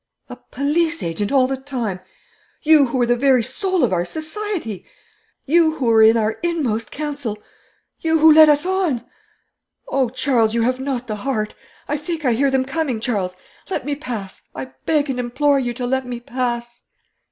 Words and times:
'A 0.29 0.35
police 0.49 1.03
agent 1.03 1.31
all 1.31 1.45
the 1.45 1.55
time! 1.55 1.99
You 2.63 2.87
who 2.87 2.97
were 2.97 3.05
the 3.05 3.15
very 3.15 3.43
soul 3.43 3.83
of 3.83 3.93
our 3.93 4.03
society! 4.03 4.83
You 5.45 5.75
who 5.75 5.85
were 5.85 6.01
in 6.01 6.17
our 6.17 6.39
inmost 6.41 6.89
council! 6.89 7.37
You 7.99 8.17
who 8.17 8.31
led 8.33 8.49
us 8.49 8.65
on! 8.65 9.05
Oh, 9.87 10.09
Charles, 10.09 10.55
you 10.55 10.63
have 10.63 10.79
not 10.79 11.05
the 11.05 11.17
heart! 11.17 11.53
I 11.87 11.97
think 11.97 12.25
I 12.25 12.33
hear 12.33 12.49
them 12.49 12.65
coming, 12.65 12.99
Charles. 12.99 13.35
Let 13.69 13.85
me 13.85 13.93
pass; 13.93 14.41
I 14.55 14.71
beg 14.87 15.07
and 15.07 15.19
implore 15.19 15.59
you 15.59 15.71
to 15.75 15.85
let 15.85 16.07
me 16.07 16.19
pass.' 16.19 16.81